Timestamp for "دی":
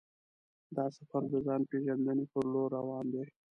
3.13-3.25